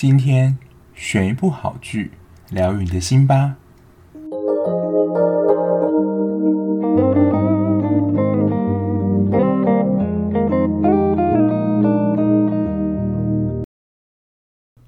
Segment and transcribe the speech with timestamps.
[0.00, 0.56] 今天
[0.94, 2.12] 选一部好剧，
[2.50, 3.56] 疗愈你的心吧。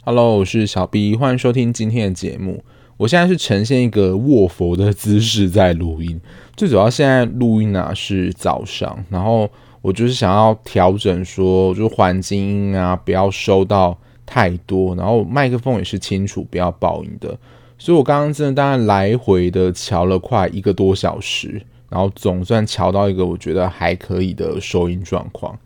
[0.05, 2.63] Hello，我是小 B，欢迎收听今天的节目。
[2.99, 6.21] 我现在是呈现一个卧佛的姿势在录音，
[6.55, 9.51] 最主要现在录音啊是早上，然后
[9.83, 13.99] 我就是想要调整说，就是环境音啊不要收到。
[14.33, 17.37] 太多，然后麦克风也是清楚，不要爆音的。
[17.77, 25.59] 所以我刚刚真的大概来回的调了快一个多小时，然后总算调到一个我觉得还可以的收音状况。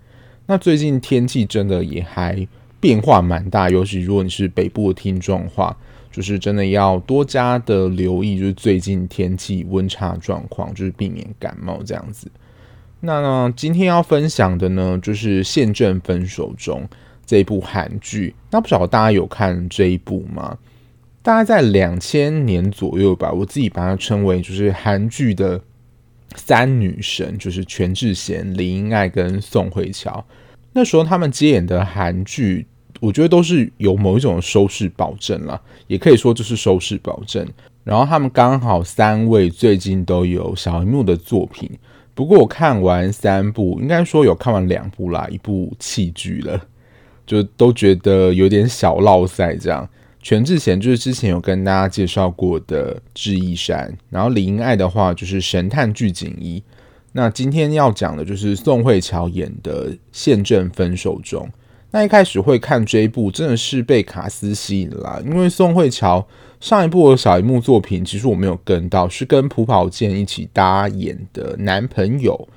[0.47, 2.49] 那最近天气真的也还
[2.81, 5.77] 变化蛮大，尤其如果你是北部的听众的话，
[6.11, 12.31] 就是真的要多加的留意，就是最近天气温差状况，就是避免感冒这样子。
[13.01, 16.81] 那，今天要分享的呢，就是《现正分手中》。
[17.27, 20.57] 这一部韩剧，那不晓得大家有看这一部吗？
[21.23, 25.61] 大概在两千年左右吧，我自己把它称为就是韩剧的
[26.37, 30.23] 三女神，就是全智贤、林英爱跟宋慧乔。
[30.73, 32.67] 那时候他们接演的韩剧，
[33.01, 37.49] 我觉得都是有某一种收视保证啦，也可以说就是收视保证。
[37.85, 41.71] 然后他们刚好三位最近都有小荧幕的作品，
[42.15, 46.61] 不过我看完三部，应该说有看完两部啦，一部弃剧了。
[47.27, 49.89] 就都觉得有点小落赛这样。
[50.23, 56.59] 全智贤就是之前有跟大家介绍过的《智异山》，然后林英爱的话就是《神探具景伊》。
[57.13, 61.47] 那今天要讲的就是宋慧乔演的《现正分手中》。
[61.91, 66.27] 那一开始会看这一部，真的是被卡斯吸引了，因为宋慧乔
[66.59, 72.49] 上一部的小荧幕作品其实我没有跟到，是跟朴宝剑一起搭演的男朋友。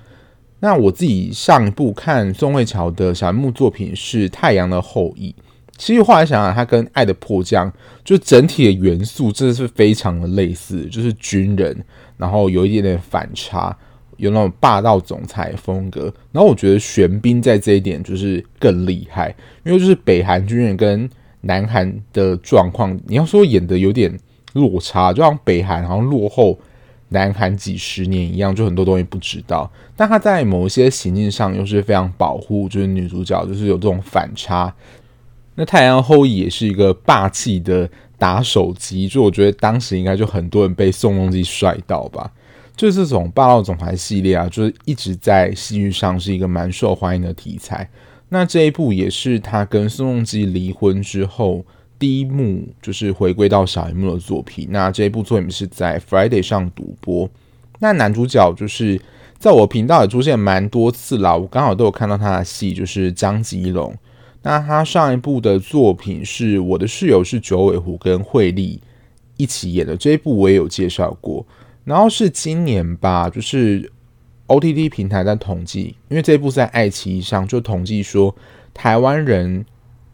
[0.59, 5.29] 那我自己上一部看宋慧乔的小荧幕作品是《太阳的后裔》，
[5.77, 7.71] 其实后来想想，它跟《爱的迫降》
[8.03, 11.77] 就整体的元素真的是非常的类似，就是军人，
[12.17, 13.77] 然后有一点点反差，
[14.17, 16.11] 有那种霸道总裁风格。
[16.31, 21.07] 然后我觉得玄彬在这一点就是更厉害，因为就是北韩军人跟
[21.41, 24.19] 南韩的状况，你要说演的有点
[24.53, 26.59] 落差，就像北韩好像落后。
[27.09, 34.73] 南韩几十年一样，就很多东西不知道，但他在某一些行径上又是非常保护，就是女主角就是有这种反差。
[35.55, 42.31] 那太阳后裔也是一个霸气的打手机，就我觉得当时应该就很多人被宋仲基帅到吧。
[42.75, 47.89] 就是这种霸道总裁系列啊，就是一直在戏剧上是一个蛮受欢迎的题材。
[48.29, 51.65] 那这一部也是他跟宋仲基离婚之后。
[51.99, 57.27] 第一幕就是回归到小荧幕的作品，那这一部作品是在 Friday 上独播。
[57.79, 59.01] 那男主角就是
[59.39, 63.95] 在我频道也出现蛮多次啦，我刚好都有看到他的戏，就是张吉龙。
[64.43, 68.79] 那他上一部的作品是我的室友是九尾狐跟惠利
[69.35, 71.45] 一起演的，这一部我也有介绍过。
[71.83, 73.91] 然后是今年吧，就是
[74.45, 78.35] OTT 平台在统计，因为这一部在爱奇艺上就统计说
[78.73, 79.65] 台湾人。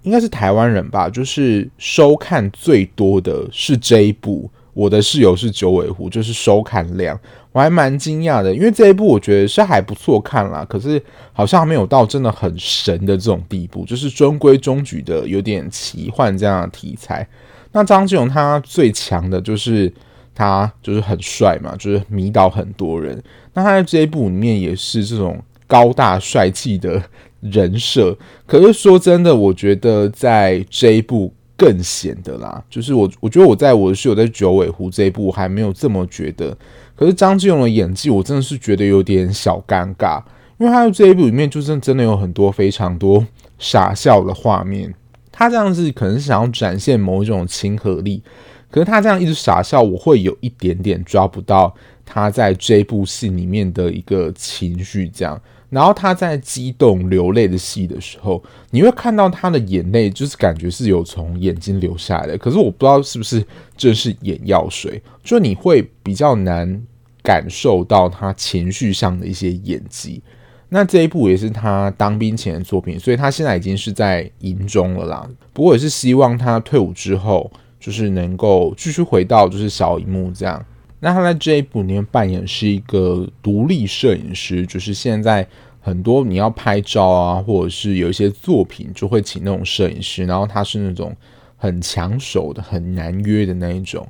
[0.04, 4.50] 应该是台湾人吧，就是收看最多的是这一部。
[4.74, 7.20] 我的室友是九尾狐，就是收看量，
[7.52, 11.00] 我还蛮惊讶的，因为这一部我觉得是还不错看啦，可是
[11.32, 17.28] 好像没有到真的很神的这种地步，就是中规中矩的，有点奇幻这样的题材。
[17.72, 19.94] 那张基龙他最强的就是
[20.34, 23.22] 他就是很帅嘛，就是迷倒很多人。
[23.54, 27.00] 那他在这一部里面也是这种高大帅气的。
[27.44, 32.64] 人设，可是说真的，我觉得在这一部更显得啦。
[32.70, 36.58] 就是我，我觉得我在我的室友在九尾狐这一部还没有这么觉得。
[36.96, 40.22] 可是张基龙的演技，我真的是觉得有点小尴尬，
[40.58, 43.26] 因为他在这一部里面，就是真的有很多非常多
[43.60, 44.94] 傻笑的画面。
[45.32, 48.22] 他这样子可能是想要展现某一种亲和力，
[48.70, 51.74] 可是他这样一直傻笑，我会有一点点抓不到
[52.06, 55.42] 他在这一部戏里面的一个情绪，这样。
[55.74, 62.38] 然后他在激动流泪的戏的时候，你会看到他的眼泪，就是感觉是有从眼睛流下来的。
[62.38, 63.44] 可是我不知道是不是
[63.76, 66.80] 这是眼药水，就你会比较难
[67.24, 70.22] 感受到他情绪上的一些演技。
[70.70, 75.28] 那这一部也是他当兵前的作品，所以他现在已经是在营中了啦。
[75.54, 80.64] 不过也是希望他退伍之后，就是能够继续回到就是小荧幕这样。
[81.04, 85.46] 那他在这一部里面扮演是一个独立摄影师，就是现在
[85.82, 91.14] 很多你要拍照啊，或者是有一些作品，就会请那种摄影师，然后他是那种
[91.58, 94.08] 很抢手的、很难约的那一种。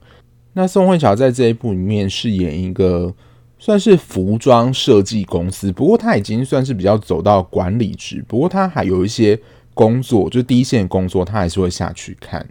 [0.54, 3.12] 那宋慧乔在这一部里面饰演一个
[3.58, 9.40] 算是服装设计公司，不过他已经算是比较走到管理职，不过他还有一些
[9.74, 12.48] 工作，就第一线工作，他还是会下去看。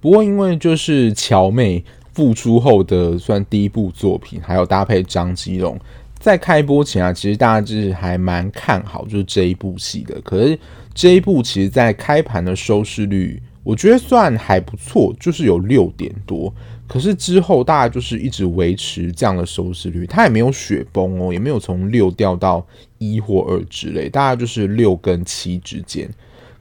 [0.00, 5.78] 不过因为就是乔妹复出后的算第一部作品，还有搭配张基龙，
[6.18, 10.20] 在开播前啊，其实大家就是还蛮看好就是这一部戏的。
[10.20, 10.58] 可是
[10.94, 16.54] 这一部其实，在开盘的收视率，我觉得算还不错，就是有六点多。
[16.86, 22.64] 可是之后大家就是一直维持这样的收视率，它也没有雪崩哦，也没有从六掉到
[22.98, 26.08] 一或二之类，大概就是六跟七之间。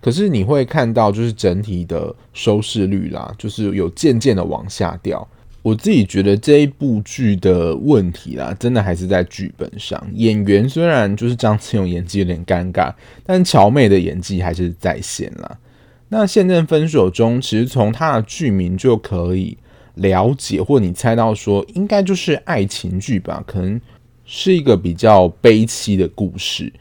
[0.01, 5.25] 可是你会看到，就是整体的收视率啦，就是有渐渐的往下掉。
[5.63, 9.99] 我自己觉得这一部剧的问题啦，真的还是在剧本上。
[10.13, 12.93] 演员虽然就是张智勇演技有点尴尬，
[13.23, 15.57] 但乔妹的演技还是在线啦。
[16.09, 19.57] 那现正分手中，其实从他的剧名就可以。
[19.97, 23.79] 了解，或你猜到说应该就是爱情剧吧，可能
[24.25, 26.73] 是一个比较悲凄的故事。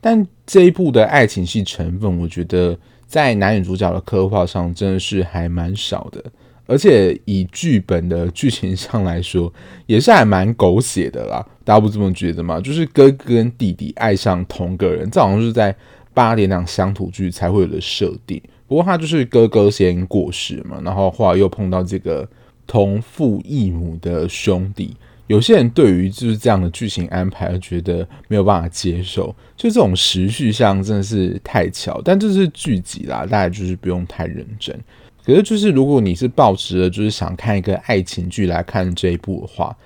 [0.00, 2.78] 但这一部的爱情戏成分，我觉得
[3.08, 6.24] 在男女主角的刻画上真的是还蛮少的，
[6.70, 9.52] 而且以剧本的剧情上来说，
[9.86, 11.44] 也是还蛮狗血的啦。
[11.64, 12.60] 大家不这么觉得吗？
[12.60, 15.74] 就是哥哥跟弟弟爱上同个人，这好像是在
[16.14, 18.40] 八点档乡土剧才会有的设定。
[18.68, 22.28] 不过他就是哥哥先过世嘛，然后后来又碰到这个。
[22.66, 24.96] 同父异母的兄弟，
[25.26, 29.34] 有些人对于就是这样的剧情安排，觉得没有办法接受。
[29.56, 34.78] 就这种时序上真的是太巧，但这是剧集啦，大家就是不用太认真。
[35.24, 39.76] 可是就是如果你是抱持了就是想看一个爱情剧来看这一部的话，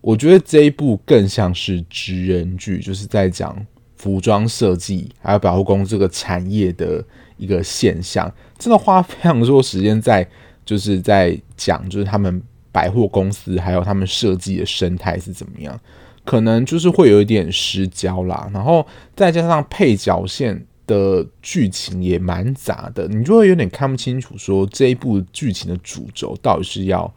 [0.00, 3.56] 我觉得这一部更像是职人剧，就是在讲
[3.96, 7.04] 服装设计还有百货公司这个产业的
[7.36, 10.26] 一个现象，真的花非常多时间在。
[10.62, 12.40] 就是在讲，就是他们
[12.70, 15.80] 百货公司还有他们设计的生态是怎么样，
[16.24, 18.86] 可能就是会有一点失焦啦，然后
[19.16, 27.12] 再加上配角线的剧情也蛮杂的，你就会有点看不清楚，说这一部剧情的主轴到底是要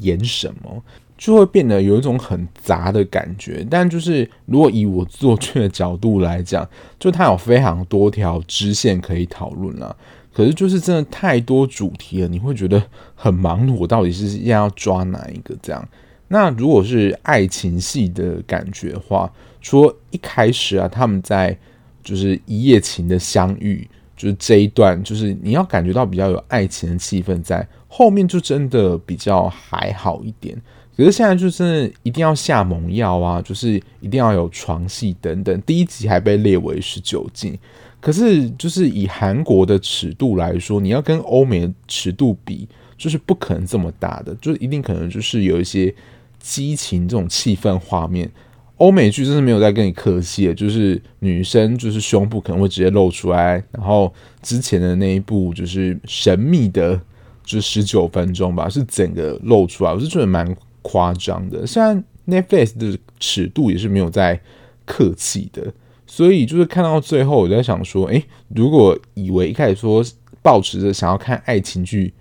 [0.00, 0.82] 演什么，
[1.16, 3.66] 就会变得有一种很杂的感觉。
[3.70, 6.68] 但就是如果以我做剧的角度来讲，
[6.98, 9.96] 就它有非常多条支线可以讨论了。
[10.32, 12.82] 可是就是真的太多主题了，你会觉得
[13.14, 13.74] 很忙碌。
[13.76, 15.54] 我到底是要抓哪一个？
[15.62, 15.88] 这样，
[16.28, 21.56] 那如果是爱情戏的感觉的话，说一开始啊，他们在
[22.04, 30.56] 就是一夜情的相遇，就是这一段，就是你要感觉到比较有爱情的气氛在，后面就真的比较还好一点。
[30.96, 35.60] 可是现在就是一定要下猛药啊，就是一定要有床戏等等。
[35.62, 37.58] 第一集还被列为十九禁。
[38.00, 42.68] 可是，就是以韩国的尺度来说，你要跟欧美尺度比，
[42.98, 45.92] 就是不可能这么大的，就是一定可能就是有一些
[46.38, 48.30] 激情这种气氛画面。
[48.78, 54.12] 欧美剧真是没有在跟你客气的，就是女生就是胸部可能会直接露出来，然后
[54.42, 57.00] 之前的那一部就是神秘的，
[57.44, 61.66] 就是十九分钟吧，是整个露出来，我是觉得蛮夸张的。
[61.66, 64.40] 虽然 Netflix 的尺度也是没有在
[64.84, 65.72] 客气的。
[66.06, 70.04] 所以就是看到最后，我在想说，诶，如果以为一开始说
[70.42, 72.12] 抱持着想要看爱情剧，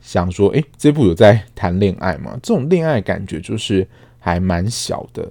[0.00, 2.32] 想说，诶，这部有在谈恋爱吗？
[2.42, 3.86] 这种恋爱感觉就是
[4.18, 5.30] 还蛮小的。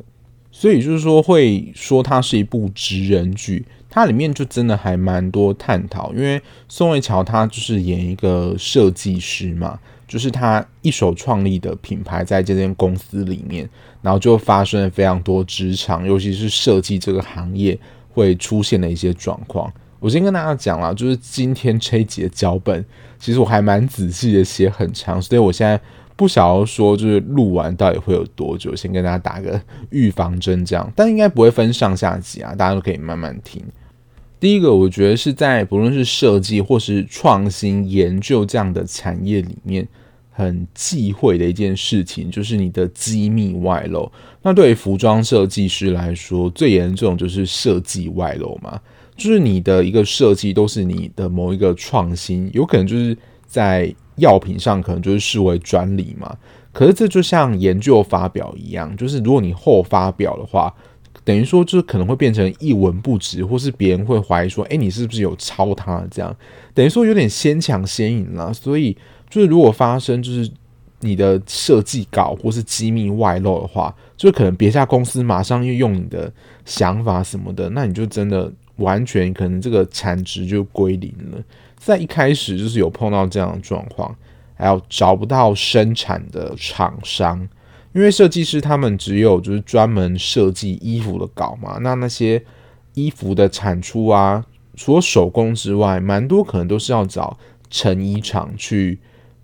[0.58, 6.14] 所以就是说，会说它是一部职人剧，它里面就真的还蛮多探讨。
[6.14, 13.70] 因为宋慧乔她就是演一个设计师嘛，就是她一手创立的品牌，在这间公司里面，
[14.02, 17.78] 然后就发生了非常多职场，尤其是设计这个行业。
[18.16, 19.70] 会出现的一些状况，
[20.00, 22.86] 我先跟大家讲了，就是今天这一集的脚本，
[23.20, 25.78] 其实我还蛮仔细的写很长，所以我现在
[26.16, 33.62] 不想要说就是录完到底会有多久，先跟大家打个预防针，这样，但应该不会分上下集啊，大家都可以慢慢听。
[34.40, 39.88] 第一个，我觉得是在不论是设计或是创新研究这样的产业里面。
[40.38, 44.12] 很忌讳的一件事情，就是你的机密外露。
[44.42, 48.78] 那对于服装设计师来说，最严重就是设计外露嘛，
[49.16, 53.18] 就是你的一个设计都是你的某一个创新，有可能就是
[53.48, 56.36] 在药品上可能就是视为专利嘛。
[56.72, 60.74] 可是这就像研究发表一样，就是如果你后发表的话，
[61.24, 66.36] 等于说就是可能会变成一文不值，或是别人会怀疑说，哎，你是不是有抄他这样？
[66.74, 68.98] 等于说有点先抢先赢了，所以。
[69.28, 70.50] 就是如果发生就是
[71.02, 76.32] 你的设计稿或是机密外露的话，就可能别家公司马上又用你的
[76.64, 81.44] 想法什么的，那你就真的完全可能这个产值就归零了。
[81.86, 84.16] 在一开始就是有碰到这样的状况，
[84.56, 87.48] 还有找不到生产的厂商，
[87.94, 92.44] 因为设计师他们只有就是专门设计衣服的稿嘛，那那些
[92.96, 94.44] 衣服的产出啊。
[94.76, 97.38] 除了手工之外，蛮多可能都是要找
[97.70, 99.00] 成衣厂去，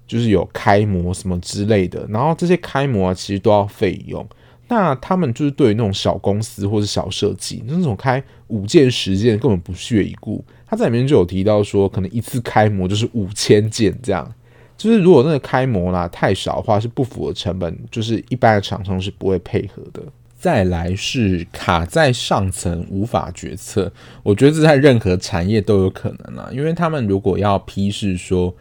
[0.08, 2.06] 就是有开模什么之类的。
[2.10, 4.28] 然后这些开模啊，其实都要费用。
[4.68, 10.44] 那他们就是对于那种小公司或者小设计，那种开五件十件根本不屑一顾。
[10.72, 14.34] 他在里面就有提到说，可能一次开模就是五千件这样。
[14.78, 20.02] 就是如果那个开模啦太少的话，是不符合成本，就是一般的厂商是不会配合的。
[20.40, 23.92] 再来是卡在上层无法决策，
[24.24, 28.56] 我觉得这在任何产业都有可能啊，因为他们如果要批示说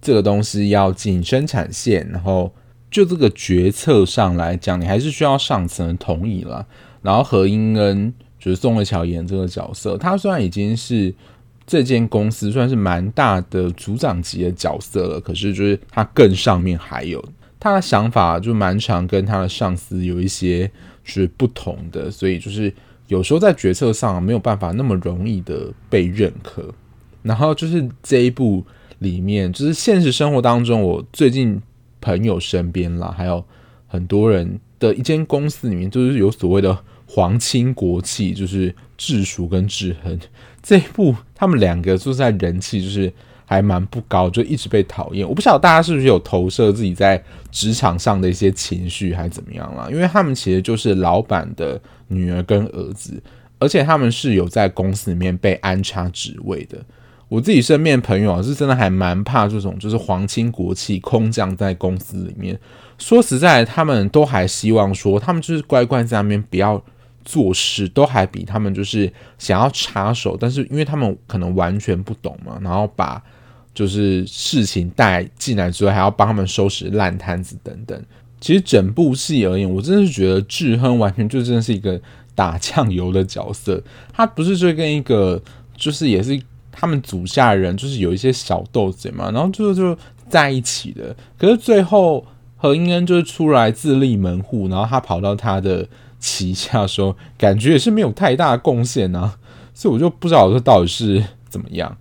[0.00, 2.52] 这个东西要进生产线，然后。
[2.88, 6.64] 就这个决策上来讲，你还是需要上层同意啦。
[7.02, 11.12] 然后何英恩就是宋慧乔演这个角色，他虽然已经是
[11.66, 17.22] 这间公司算是蛮大的组长级的角色了，可是就是他更上面还有
[17.58, 20.70] 他的想法，就蛮常跟他的上司有一些
[21.02, 22.72] 是不同的，所以就是
[23.08, 26.72] 有时候在决策上没有办法那么容易的被认可。
[27.22, 28.64] 然后就是这一部
[29.00, 31.60] 里面，就是现实生活当中，我最近。
[31.98, 33.44] 朋友身边啦，还有
[33.88, 40.16] 很多人的一间公司里面，就是有所谓的皇亲国戚，就是智叔跟智亨
[40.62, 43.12] 这一部， 他们两个就是在人气就是
[43.44, 45.28] 还蛮不高，就一直被讨厌。
[45.28, 49.86] 我不晓得大家是不是有投射自己在职场上的一些情绪，还怎么样啦？
[49.90, 53.22] 因为他们其实就是老板的女儿跟儿子，
[53.60, 56.78] 而且他们是有在公司里面被安插职位的。
[57.28, 62.58] 我自己身边朋友，是真的还蛮怕这种，就是皇亲国戚空降在公司里面。
[62.98, 66.80] 说实在，他们都还希望说，他们就是乖乖在那边不要
[67.26, 73.22] 做事，都还比他们就是想要插手，但是因为他们可能完全不懂嘛，然后把
[73.74, 78.02] 就是事情带进来之后，还要帮他们收拾烂摊子等等。
[78.40, 82.00] 其实整部戏而言，我真的是觉得智亨完全就真的是一个
[82.34, 83.82] 打酱油的角色，
[84.14, 85.42] 他不是就跟一个
[85.76, 86.40] 就是也是。
[86.78, 89.96] 他们组下人就是有一些小斗嘴嘛，然后就就
[90.28, 91.16] 在一起的。
[91.38, 92.22] 可是最后
[92.54, 95.88] 何英恩就是出来自立门户，然后他跑到他的
[96.18, 99.38] 旗下说，感觉也是没有太大贡献啊。
[99.74, 101.96] 所以我就不知道这到底是怎么样。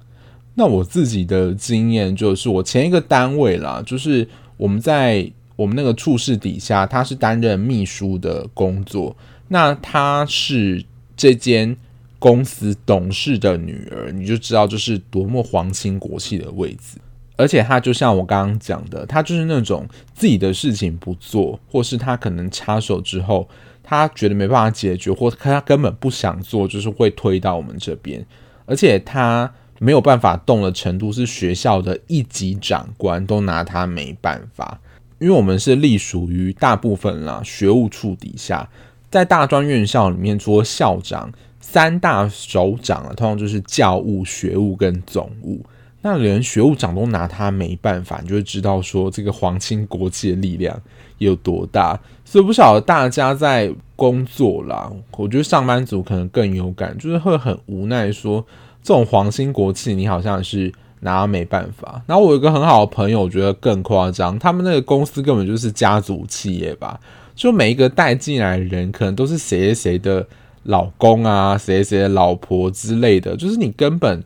[0.54, 9.16] 那我自己的经验就是，我前一个单位啦，就是我们在我们那个处室底下，他是担任秘书的工作。
[9.48, 10.84] 那他是
[11.16, 11.76] 这间。
[12.18, 16.98] 公司董事的女儿，你就知道这是多么皇亲国戚的位置。
[17.36, 23.48] 而且他就像我刚刚讲的，他就是那种自己的事情不做，或是他可能插手之后，
[23.88, 28.25] 他觉得没办法解决，或他根本不想做，就是会推到我们这边。
[28.65, 34.82] 而且他没有办法动的程度，是学校的一级长官都拿他没办法。
[35.20, 38.68] 因为我们是隶属于大部分啦学务处底下，
[39.12, 41.32] 在大专院校里面做校长。
[41.62, 45.65] 三大首长啊，通常就是教务、学务跟总务。
[46.04, 50.80] 那连学务长都拿他没办法，你就会知道说这个皇亲国戚的力量
[51.18, 52.00] 有多大。
[52.24, 58.46] 所以不晓得大家在工作啦，我觉得上班族可能更有感，就是会很无奈说，
[58.82, 62.02] 这种皇亲国戚你好像是拿他没办法。
[62.08, 67.00] 然后我有一个很好的朋友，我觉得更夸张，他们那个公司根本就是家族企业吧，
[67.36, 70.26] 就每一个带进来的人，可能都是谁谁的。
[70.68, 74.24] 老公啊，谁谁的老婆之类的，就是你根本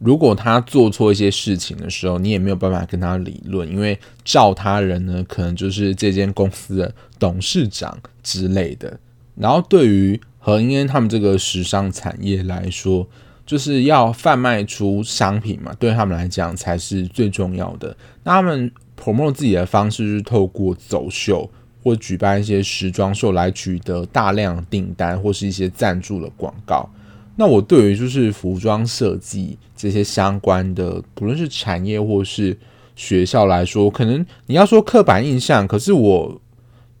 [0.00, 8.98] 如果他做错一些事情的时候，你也没有办法跟他理论，因为照他人呢，可能就是这间公司的董事长之类的。
[9.36, 13.06] 然后对于何英恩他们这个时尚产业来说，
[13.46, 17.96] 就是要贩卖出商品嘛，对他们来讲才是最重要的。
[18.24, 21.50] 那他们 promote 自己的方式是透过走秀。
[21.82, 26.86] 或举办一些时装秀来取得大量订单，或是一些赞助的广告。
[27.40, 32.54] 那我对于就是服装设计这些相关的，不论是产业或是
[32.94, 36.38] 学校来说，可能你要说刻板印象，可是我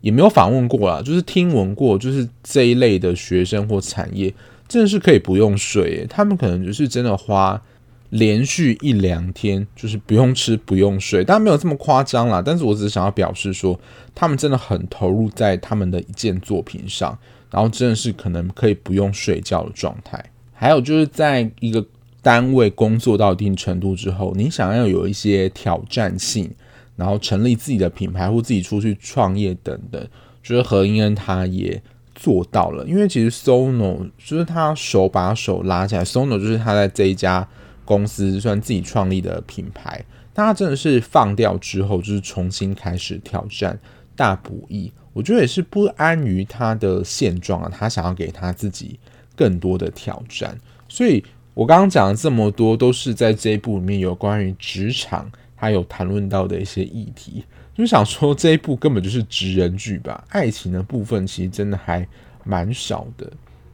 [0.00, 4.32] 也没有访问过啦，就是听闻过，就是这一类的学生或产业，
[4.66, 7.60] 真的是可以不用睡，他们可能就是真的花。
[8.08, 12.42] 连续一两天就是不用吃不用睡，当然没有这么夸张啦。
[12.44, 13.78] 但是我只是想要表示说，
[14.16, 17.16] 他们真的很投入在他们的一件作品上，
[17.50, 20.24] 然后真的是可能可以不用睡觉的状态。
[20.52, 21.84] 还有就是在一个
[22.22, 26.50] 单位工作到一定程度之后，你想要有一些挑战性，
[26.96, 30.06] 然后成立自己的品牌或自己出去创业等等，
[30.42, 31.82] 就是何英恩他也
[32.14, 32.84] 做到了。
[32.86, 37.46] 因为其实 SONO 就是他手把手拉起来，SONO 就是他在这一家。
[37.82, 43.76] 公司算自己创立的品牌，但他真的是放掉之后，就是重新开始挑战
[44.14, 44.92] 大不易。
[45.12, 48.98] 我觉得也是不安于他的现状啊，他想要给他自己
[49.34, 50.56] 更多的挑战。
[50.88, 51.22] 所以
[51.54, 57.44] 我刚刚讲了这么多，都是在这一部里面有关于职场，还有谈论到的一些议题。
[57.74, 62.06] 就想说这一部根本就是职人剧吧，爱情的部分其实真的还
[62.44, 63.32] 蛮少的。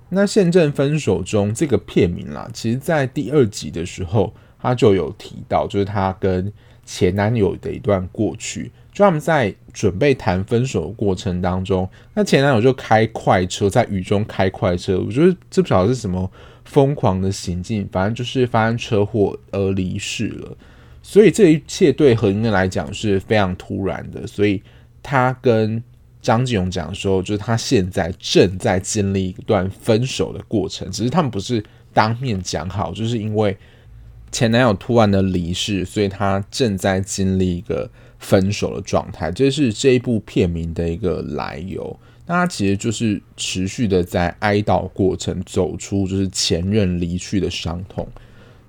[0.09, 6.52] 那现正分手中这个片名啦，其实在第二集的时候他就有提到，就是他跟
[6.85, 8.71] 前男友的一段过去。
[8.97, 16.33] 就他们在准备谈分手的过程当中，那前男友就开快车，在雨中开快车，我觉得这不晓得是什么
[16.65, 20.57] 疯狂的行径，反正就是发生车祸而离世了。
[21.03, 24.62] 所以这一切对何英恩来讲是非常突然的，所以
[25.03, 25.83] 他跟。
[26.23, 31.62] 张继勇讲说，就是他现在正在经历一段分手的过程，只是他们不是
[31.93, 33.57] 当面讲好，就是因为
[34.33, 37.88] 前男友突然的离世，所以他正在经历一个
[38.19, 41.99] 分手的状态，这是这一部片名的一个来由。
[42.27, 48.07] 那他其实就是持续的在哀悼过程，走出就是前任离去的伤痛。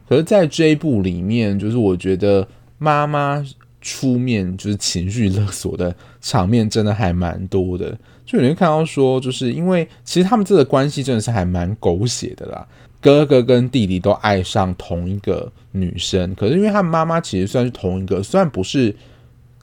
[0.07, 3.45] 可是在这一部里面，就是我觉得妈妈。
[3.79, 7.97] 出面就是情绪勒索的场面，真的还蛮多的。
[8.25, 12.67] 就你会看到说，就是因为其实他们这个关系真的是还蛮狗血的啦。
[12.99, 18.93] 哥哥跟弟弟都爱上同一个女生，可是因为他们妈妈其实算是同一个，虽然不是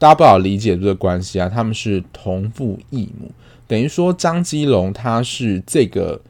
[0.05, 3.31] 大家不好理解这个关系啊，他们是同父异母，
[3.67, 6.21] 等于说张基龙他是这个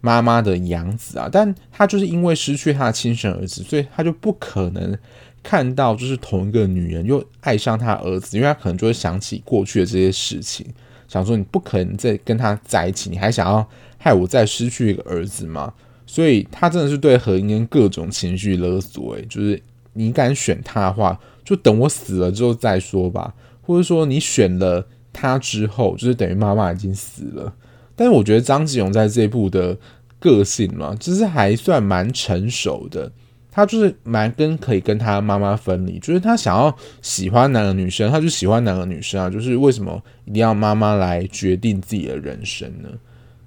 [0.00, 4.96] 妈妈的养子啊，但他就是因为失去他的亲生儿子，所以他就不可能。
[5.42, 10.64] 看到就是同一个女人又爱上他儿子，因为他可能就会想起过去的这些事情，
[11.08, 15.74] 想说你不可能再跟他在一起，你还想要害我再失去一个儿子吗？
[16.06, 19.60] 所以他真的是对何英恩各种情绪勒索，诶，就是
[19.92, 27.52] 你敢选他的话，就等我死了之后再说吧，或者说你选了他之后，就是等于妈妈已经死了。
[27.96, 29.76] 但是我觉得张基勇在这一部的
[30.18, 33.10] 个性嘛，就是还算蛮成熟的。
[33.52, 39.28] 他就是蛮跟可以跟他妈妈分离，就是他想要喜欢哪个女生，他就喜欢哪个女生啊。
[39.28, 42.88] 就是为什么一定要妈妈来决定自己的人生呢？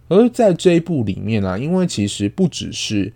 [0.09, 3.13] 而在这一部里面啊，因为其实不只是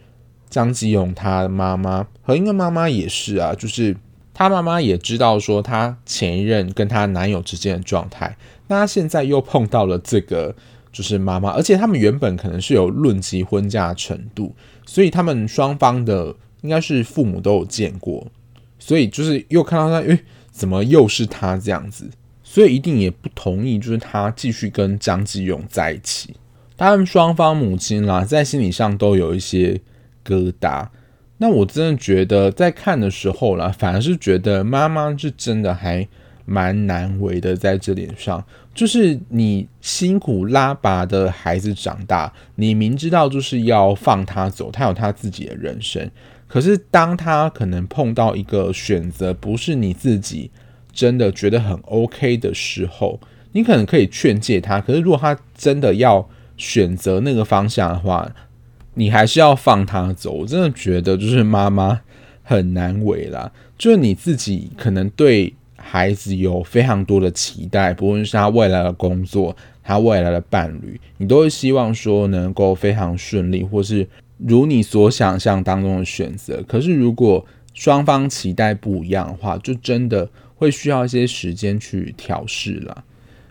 [0.49, 3.95] 张基勇他妈妈，何英恩妈妈也是啊，就是
[4.33, 8.35] 她妈妈也知道说她前一任跟她男友之间的状态，
[8.67, 10.53] 那她现在又碰到了这个
[10.91, 14.53] 就是妈妈，而且他们原本可能是有论及婚嫁程度，
[14.85, 16.35] 所以他们双方的。
[16.61, 18.25] 应该是父母都有见过，
[18.79, 22.09] 所以就是又看到他，诶，怎么又是他这样子？
[22.43, 26.33] 所以一定也不同意，就是他继续跟张基勇在一起。
[26.75, 29.79] 他们双方母亲啦，在心理上都有一些
[30.25, 30.87] 疙瘩。
[31.37, 36.07] 那我真的觉得，在看的时候啦，反而是觉得妈妈是真的还
[36.45, 46.09] 蛮难为的，在这点上，就是你辛苦拉拔的孩子长大，你明知道就是要放他走，他有他自己的人生。
[46.47, 50.49] 可是，当他可能碰到一个选择，不是你自己
[50.93, 53.19] 真的觉得很 OK 的时候，
[53.51, 54.79] 你可能可以劝诫他。
[54.79, 58.33] 可是，如果他真的要选择那个方向的话，
[58.97, 60.31] 你还是要放他走。
[60.31, 62.01] 我真的觉得，就是妈妈
[62.43, 63.51] 很难为啦。
[63.77, 74.07] 就是你自己可能对孩子有非常多的期待，不论是他未来的工作，他未来的伴侣，你都会希望说能够非常顺利，或是。
[74.45, 83.03] 如你所想象当中的选择，可是如果双方期待不一样的话，就真的会需要一些时间去调试了。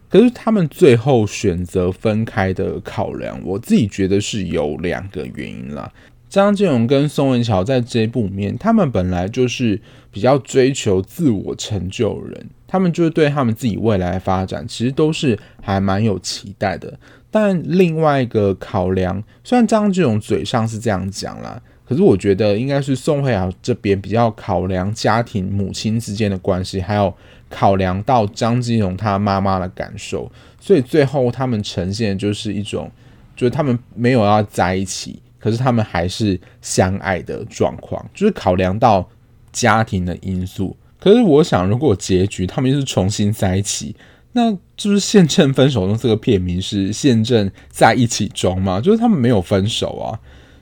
[0.09, 5.93] 可是他们最后选择分开的考量，我自己觉得是有两个原因啦。
[6.29, 16.99] 张建荣跟宋慧乔在这一部面，他们本来就是比较追求自我成就的人，他们就是对他们自己未来的发展，其实都是还蛮有期待的。
[17.31, 27.15] 但另外一个考量，虽然张基勇嘴上是这样讲啦，可是我觉得应该是宋慧乔这边比较考量家庭母亲之间的关系，还有
[27.57, 32.91] 考量到张基勇他妈妈的感受，所以最后他们呈现的就是一种，
[33.35, 39.09] 就是他们没有要在一起，可是他们还是相爱的状况，就是考量到
[39.53, 40.77] 家庭的因素。
[41.01, 43.97] 可是我想，如果结局他们又是重新在一起。
[44.39, 48.79] 那就是现正分手中这个片名是现正在一起中吗？
[48.79, 50.13] 就是他们没有分手啊，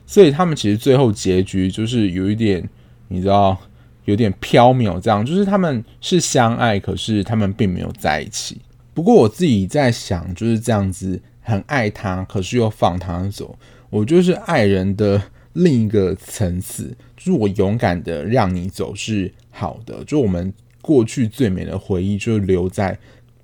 [0.05, 2.69] 所以他们其实最后结局就是有一点，
[3.09, 3.57] 你知道，
[4.05, 8.59] 有点飘渺，这样就是他们是相爱，可是他们并没有在一起。
[8.93, 13.57] 不过我自己在想，就是这样子很爱他，可是又放他走，
[13.89, 15.21] 我就是爱人的
[15.53, 22.97] 另一个层次，就是我勇敢的让你走是好的，就我们过去最美的回忆就留在。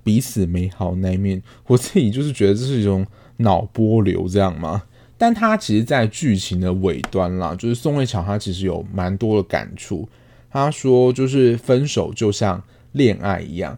[0.04, 3.06] 彼此美好那一面，我自己就是觉得这是一种
[3.38, 4.82] 脑波流这样吗？
[5.16, 10.10] 但他其实，在剧情的尾端啦，就是宋慧乔，他其实有蛮多的感触。
[10.52, 12.62] 他说，就是分手就像
[12.92, 13.78] 恋爱一样，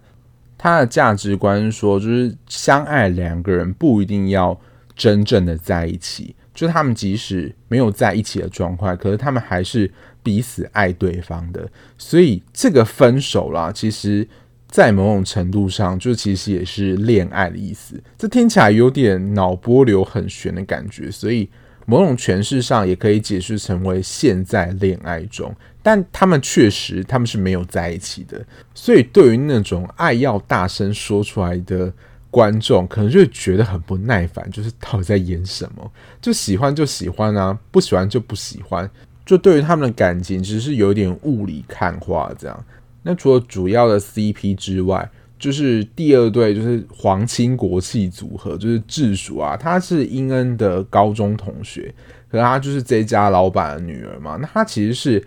[0.57, 4.59] 他的价值观说，就是相爱两个人不一定要
[4.95, 11.69] 真正的在一起，就他们即使没有在一起的状况，可是他们还是彼此爱对方的。
[11.97, 14.27] 所以这个分手啦，其实。
[14.73, 18.01] 在某种程度上，就其实也是恋爱的意思。
[18.17, 21.47] 这听起来有点脑波流很悬的感觉，所以
[21.85, 25.55] 某种诠释上也可以解释成为现在恋爱中。
[25.83, 28.43] 但他们确实他们是没有在一起的，
[28.73, 31.93] 所以对于那种爱要大声说出来的
[32.31, 35.91] 观众，可能就会觉得很不耐烦，就是到底在演什么？
[36.21, 38.89] 就喜欢就喜欢啊，不喜欢就不喜欢。
[39.25, 42.65] 就对于他们的感情，只是有点雾里看花这样。
[43.03, 51.93] 那除了主要的 CP 之外，就是第二对，就是皇亲国戚组合，就是智淑啊，她是英恩的高中同学，
[52.31, 54.37] 可是她就是这家老板的女儿嘛。
[54.41, 55.21] 那她其实是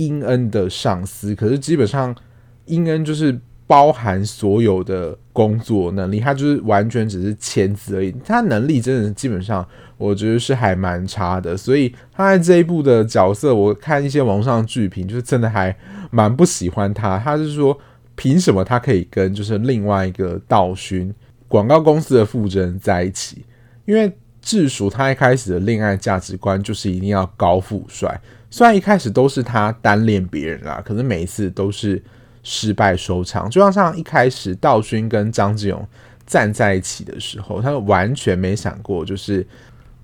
[0.00, 2.14] 英恩的上司，可是基本上
[2.66, 8.10] 英恩就是包含所有的工作能力，他就是完全只是签字而已。
[8.24, 11.56] 他能力真的基本上，我觉得是还蛮差的。
[11.56, 15.76] 所以他在这一部的角色，我看一些网上剧评，就是真的还。
[16.12, 17.78] 蛮不喜欢他，他是说
[18.16, 21.14] 凭什么他可以跟就是另外一个道勋
[21.46, 23.44] 广告公司的负责人在一起？
[23.84, 32.02] 因为智淑他一开始的恋爱价值观就是一定要高富帅，虽然一开始都是他单恋别人啦，可是每一次都是
[32.42, 33.48] 失败收场。
[33.48, 35.86] 就像像一开始道勋跟张志勇
[36.26, 39.46] 站在一起的时候，他完全没想过就是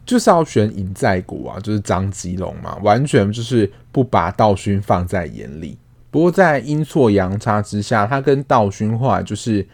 [0.04, 5.76] 就是要选尹在骨啊，就是张基龙嘛，完全就是不把道勋放在眼里。
[6.10, 9.66] 不过在阴错阳差之下，他跟道勋后来就是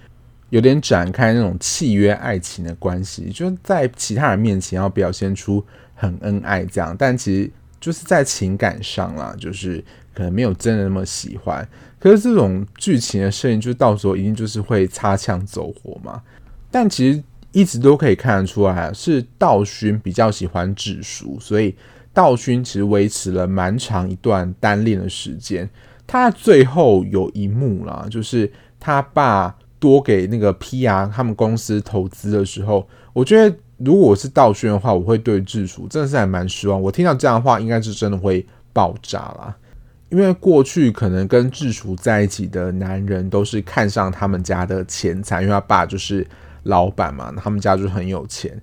[0.49, 7.51] 有点展开那种契约爱情的关系，就在其他人面前要表现出很恩爱这样，但其实
[7.83, 11.69] 就是在情感上啦，就是可能没有真的那么喜欢。
[11.99, 16.23] 可是这种剧情的设定，就到时候一定就是会擦枪走火嘛。
[16.71, 21.75] 但其实一直都可以看得出来，是道勋比较喜欢智淑，所以
[22.15, 25.69] 道勋其实维持了蛮长一段单恋的时间。
[26.07, 36.81] 他最后有一幕啦，就是他爸多给那个 PR 他们公司投资的时候，我觉得如果我是道勋的话，我会对智淑真的是还蛮失望。
[36.81, 39.57] 我听到这样的话，应该是真的会爆炸啦。
[40.09, 46.27] 因为过去可能跟智淑在一起的男人都是看上他们家的钱财，因为他爸就是
[46.65, 48.61] 老板嘛，他们家就很有钱。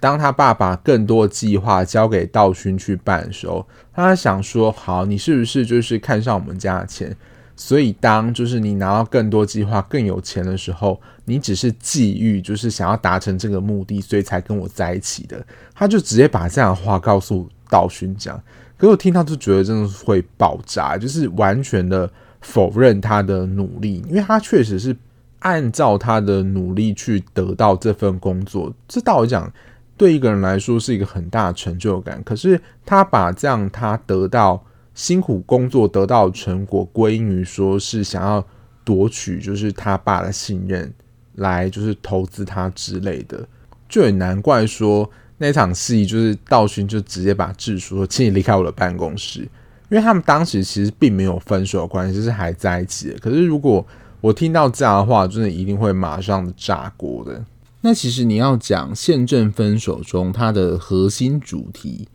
[0.00, 7.16] 当他爸把更多计划交给道勋去办的时候，他想说：“好，你是不是就是看上我们家的钱？
[7.56, 18.40] 所以当就是你拿到更多计划、更有钱的时候，你只是觊觎，就是想要达成这个目的，所以才跟我在一起的。”他就直接把这样的话告诉道勋讲。
[18.76, 22.10] 可我听到就觉得真的会爆炸，就是完全的
[22.40, 24.96] 否认他的努力，因为他确实是
[25.40, 28.72] 按照他的努力去得到这份工作。
[28.86, 29.52] 这道理讲。
[29.94, 34.60] 对一个人来说是一个很大的成就感，可是他把这样他得到
[34.94, 38.44] 辛苦工作得到成果归因于说是想要
[38.84, 40.92] 夺取就是他爸的信任
[41.36, 43.48] 来就是投资他之类的，
[43.88, 49.40] 就也难怪说那场戏就是道勋就直接把智淑说，请你离开我的办公室，
[49.88, 53.18] 因为他们当时其实并没有分手的关系，是还在一起的。
[53.18, 53.84] 可是如果
[54.20, 57.44] 我听到这样的话，真的一定会马上炸锅的。
[57.80, 62.06] 那其实你要讲现正分手中，它的核心主题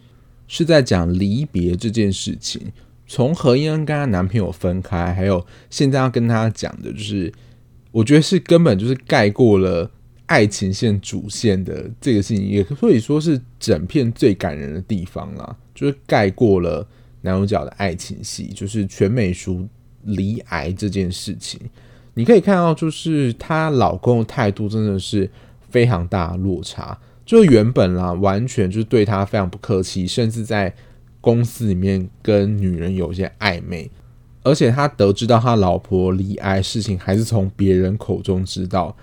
[0.47, 2.61] 是在讲离别这件事情。
[3.05, 7.31] 从何英恩跟她男朋友分开，还有现在要跟她讲的，就是
[7.91, 9.89] 我觉得是根本就是盖过了
[10.25, 15.55] 爱情线主线的这个事情，也可以说是整片最感人的地方啦。
[15.73, 16.87] 就是盖过了
[17.21, 19.67] 男主角的爱情戏，就是全美淑
[20.03, 21.59] 离癌这件事情。
[22.13, 25.29] 你可以看到，就是她老公的态度真的是。
[25.69, 30.73] 非常大落差，就原本啦，完全就是对他非常不客气，甚至在
[31.19, 33.91] 公司里面跟女人有一些暧昧，
[34.43, 38.95] 而且他得知到他老婆离癌事情，还是从别人口中知道。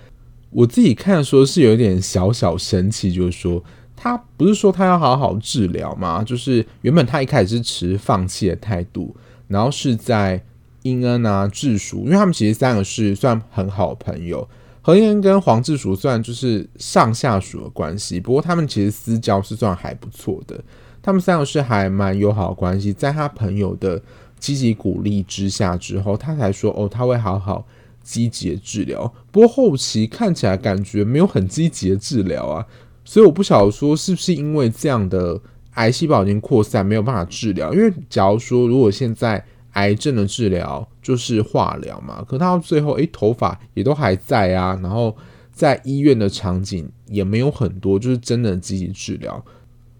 [0.49, 3.63] 我自己看说是有点小小生气，就是说
[3.95, 6.25] 他不是说他要好好治疗吗？
[6.25, 9.15] 就是原本他一开始是持放弃的态度，
[9.49, 10.43] 然后是在
[10.85, 14.49] 英恩啊、智淑，因为他们其实三个是算很好的朋友。
[14.87, 20.63] 何英恩跟黄志淑虽然就是上下属的关系，不过他们其实私交是算还不错的。
[21.01, 23.99] 他们三个是还蛮友好关系，在他朋友的
[24.39, 27.67] 积极鼓励之下之后，他才说哦，他会好好
[28.03, 29.11] 积极的治疗。
[29.33, 32.67] 不过后期看起来感觉没有很积极的治疗啊，
[33.07, 35.41] 所以我不晓得说是不是因为这样的
[35.77, 37.73] 癌细胞已经扩散，没有办法治疗。
[37.73, 39.43] 因为假如说如果现在
[39.75, 45.17] 癌症的治疗就是化疗嘛，可到最后，诶，头发也都还在啊，然后
[45.53, 49.45] 在医院的场景也没有很多，就是真的积极治疗。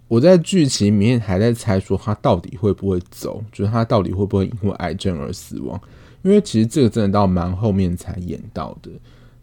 [0.09, 5.81] 我在剧情里面还在猜说他到底会不会走，就是他到底会不会因为癌症而死亡？
[6.23, 8.91] 因为其实这个真的到蛮后面才演到的。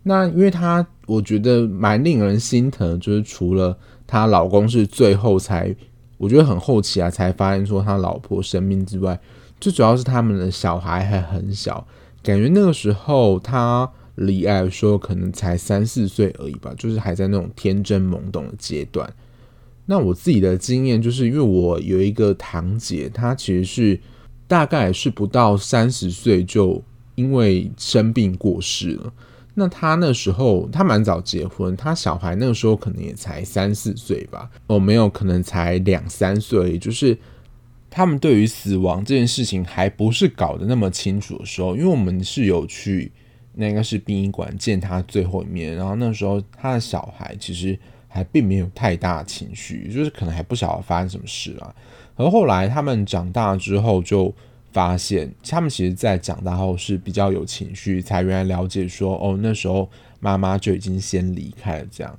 [0.04, 5.76] 那因为他我觉得蛮令人心疼，就是除了她老公是最后才，
[6.18, 9.20] 我觉得很后期啊才发现说他老婆生病之外，
[9.62, 11.88] 最主要是他们的小孩还很小，
[12.22, 19.10] 感觉那个时候他离爱说可能才三四岁而已吧，就是还在那种天真懵懂的阶段。
[19.86, 24.00] 那我自己的经验就是，因为我有一个堂姐，她其实是
[24.48, 26.82] 大概是不到三十岁就
[27.16, 29.14] 因为生病过世了。
[29.54, 36.78] 那她那时候她蛮早结婚，她小孩那个时候可能也才三四岁吧，哦，没有，可能才两三岁。
[36.78, 37.18] 就是
[37.92, 43.12] 他们对于死亡这件事情还不是搞得那么清楚的时候，因为我们是有去
[43.54, 47.78] 那个是殡仪馆见他最后一面，然后那时候他的小孩其实。
[48.14, 51.74] 还并没有太大情绪，就是可能还不晓得发生什么事了。
[52.18, 54.36] 而后来他们长大之后，就
[54.74, 61.88] 发现他们其实，在长大后是比较有情绪，才原来了解说，哦，那时候妈妈就已经先离开了。
[61.90, 62.14] 这样，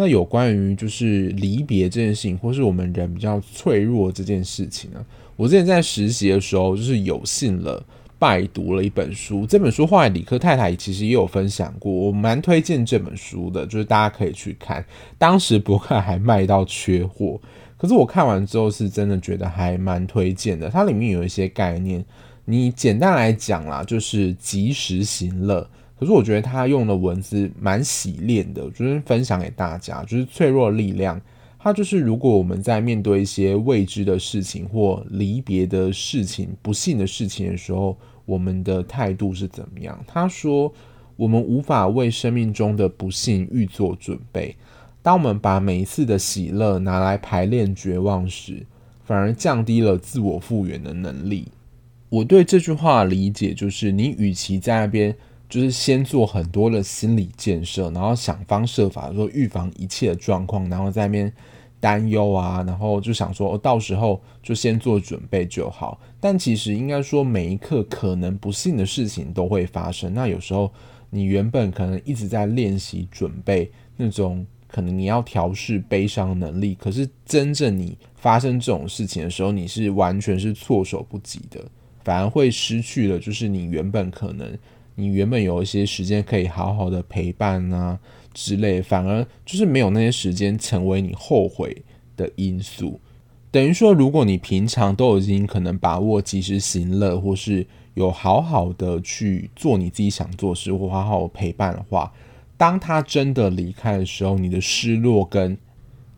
[0.00, 5.04] 那有关于就是离别这件事情，或是我们人比较脆弱这件事情呢？
[5.34, 7.84] 我之前在实习的时候，就是有幸了。
[8.20, 14.84] 拜读了一本书，这本书后来理科太太其实也有分享过，我蛮推荐这本书的，就是大家可以去看。
[15.16, 17.40] 当时博客还卖到缺货，
[17.76, 20.68] 可是我看完之后是真的觉得还蛮推荐的。
[20.68, 22.04] 它里面有一些概念，
[22.44, 25.68] 你简单来讲啦，就是及时行乐。
[25.98, 31.20] 可是我觉得他用的文字蛮洗练的，就是分享给大家，就是脆弱的力量。
[31.58, 39.98] 他就是如果我们在面对一些未知的事情或离别的事情、不幸的事情的时候，我们的态度是怎么样？
[40.06, 40.72] 他说，
[41.16, 44.54] 我们无法为生命中的不幸预做准备。
[45.02, 48.64] 当我们把每一次的喜乐拿来排练绝望时，
[49.04, 51.48] 反而降低了自我复原的能力。
[52.08, 55.14] 我对这句话的理解就是，你与其在那边
[55.48, 61.32] 就是先做很多的心理建设，然后想方设法说预防一切的状况，然后在那边
[61.80, 65.98] 担忧啊，然后就想说，哦，到时候就先做准备就好。
[66.20, 70.12] 但其实应该说，每一刻可能不幸的事情都会发生。
[70.12, 70.70] 那有时候
[71.08, 81.64] 你原本可能一直在练习准备那种可能你要调试悲伤能力，可是真正你发生这种事情的时候，你是完全是措手不及的，
[82.04, 84.58] 反而会失去了就是你原本可能。
[85.00, 87.96] 你原本有一些时间可以好好的陪伴啊
[88.34, 91.84] 之类，反而就是没有那些时间成为你后悔
[92.16, 93.00] 的因素。
[93.52, 102.12] 等于说，如果你平常都已经可能把握及时行乐，或是有好好的去做你自己想做的事，或好好陪伴的话，
[102.56, 105.56] 当他真的离开的时候，你的失落跟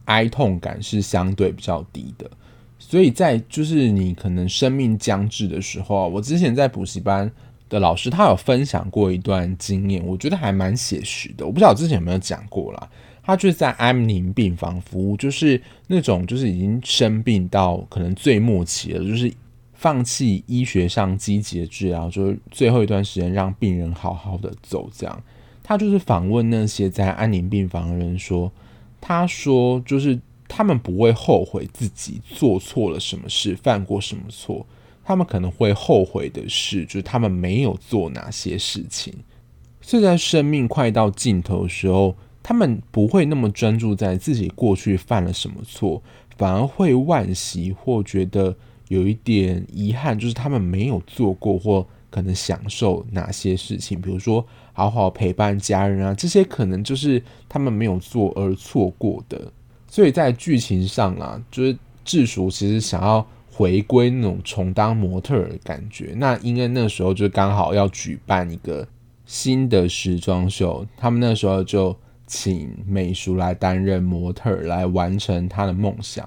[0.07, 2.31] 哀痛感是相对比较低的。
[2.79, 7.31] 所以在就是你可能生命将至的时候，我之前在补习班。
[7.71, 11.47] 的老师他有分享过一段经验，我觉得还蛮写实的。
[11.47, 12.91] 我不知道我之前有没有讲过啦。
[13.23, 19.33] 他就是在安宁病房服务，就是那种就是已经生病到可能最末期了，就是
[19.75, 24.91] 放弃医学上积极的治疗，就是最后一段时间让病人好好的走。
[24.93, 25.23] 这样，
[25.63, 28.51] 他就是访问那些在安宁病房的人说，
[29.01, 34.67] 他说就是他们不会后悔自己做错了什么事，犯过什么错。
[35.11, 39.13] 他们可能会后悔的是，就是他们没有做哪些事情。
[39.81, 46.01] 所以在生命快到尽头的时候，他们不会那么专注在自己过去犯了什么错，
[46.37, 48.55] 反而会惋惜或觉得
[48.87, 59.53] 有一点遗憾，就是他们没有做过或可能享受哪些事情，比如说好好陪伴家人啊，这些可能就是他们没有做而错过的。
[59.89, 63.27] 所以在剧情上啊，就是智淑其实想要。
[63.61, 68.89] 回归那种重当模特的感觉，那因为那时候就刚好要举办一个
[69.27, 71.95] 新的时装秀，他们那时候就
[72.27, 76.27] 请美淑来担任模特，来完成他的梦想。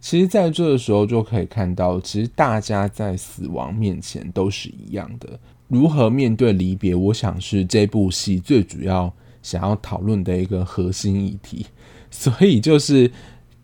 [0.00, 5.40] 其实，在这个时候就可以看到，其实大家在死亡面前都是一样的。
[5.68, 9.10] 如何面对离别，我想是这部戏最主要
[9.40, 11.64] 想要讨论的一个核心议题。
[12.10, 13.10] 所以就是。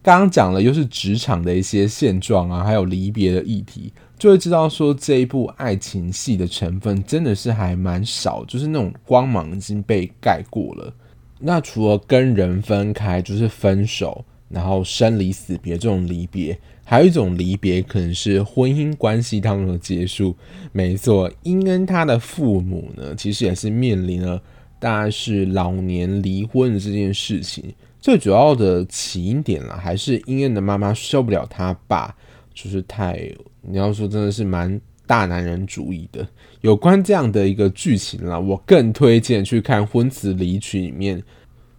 [0.02, 10.92] 刚刚讲了，又是职场的一些现状啊，还有离别的议题，就会知道说这一部爱情戏的成分真的是还蛮少，就是那种光芒已经被盖过了。
[11.38, 20.36] 那除了跟人分开，就是分手，然后生离死别这种离别，还有一种离别可能是婚姻关系当中的结束。
[20.72, 24.42] 没错，英恩他的父母呢，其实也是面临了
[24.80, 27.72] 大概是老年离婚的这件事情。
[28.02, 32.12] 最主要的起因点啦，还是英恩的妈妈受不了他爸，
[32.52, 36.26] 就是太，你要说真的是蛮大男人主义的。
[36.62, 41.22] 有关这样的一个剧情啦，我更推荐去看《婚词离曲》里面，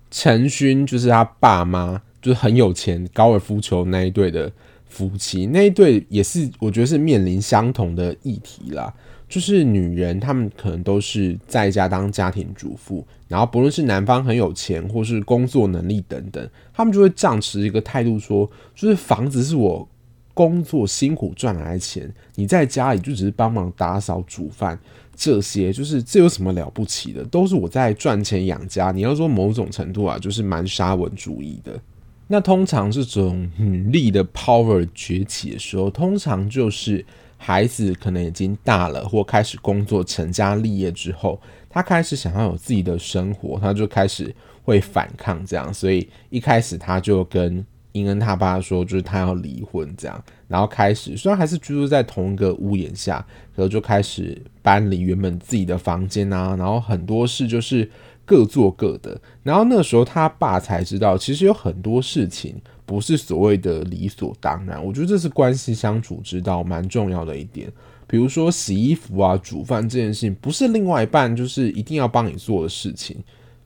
[0.09, 4.49] 陈勋就是他爸妈，就是很有钱高尔夫球那一对的
[4.86, 8.93] 夫妻，那一对也是我觉得是面临相同的议题啦，
[9.27, 19.88] 就是女人她们可能都是在家当家庭主妇，然后不论是男方很有钱或是工作能力等等，他们就会仗持一个态度说，就是房子是我。
[20.36, 24.80] 工作辛苦赚来的钱，你在家里就只是帮忙打扫、煮饭，
[25.15, 27.24] 这些就是这有什么了不起的？
[27.26, 28.91] 都是我在赚钱养家。
[28.91, 31.80] 你要说某种程度啊，就是蛮沙文主义的。
[32.26, 37.06] 那通常这种女力的 power 崛起的时候，通常就是
[37.43, 45.73] 孩子可能已经大了，或开始工作、成家立业之后，他开始想要有自己的生活，他就开始会反抗这样。
[45.73, 47.63] 所以一开始他就跟。
[47.93, 53.23] 英恩他爸说，就是他要离婚这样，然后开始虽然还是居住在同一个屋檐下，
[53.56, 57.88] 可是就开始搬离原本自己的房间啊，然后很多事就是
[58.25, 59.21] 各做各的。
[59.43, 64.84] 然后那时候他爸才知道，其实有很多事情不是所谓的理所当然。
[64.84, 67.72] 我觉得这是关系相处之道蛮重要的一点。
[68.08, 73.17] 比如说洗衣服啊、煮饭这件事情，不是另外一半就是一定要帮你做的事情。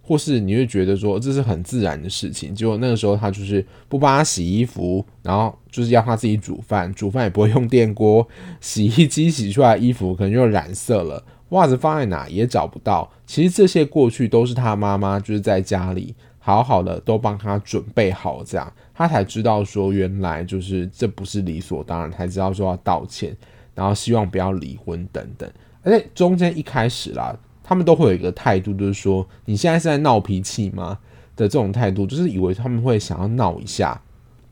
[0.02, 8.26] 或是你会觉得说这是很自然的事情，结果那个时候他就是不帮他洗衣服，然后就是要他自己煮饭，煮饭也不会用电锅，
[8.62, 13.12] 洗衣机洗出来衣服可能就染色了，袜子放在哪也找不到。
[13.26, 23.38] 其实这些过去都是他妈妈就是在家里好好的都帮他准备好，这样他才知道说原来就是这不是理所当然，才知道说要道歉，
[23.76, 25.50] 然后希望不要离婚等等。
[25.84, 27.38] 而且中间一开始啦。
[27.70, 30.98] 他们都会有一个态度，就是说你现在是在闹脾气吗？
[31.36, 34.02] 的这种态度，就是以为他们会想要闹一下，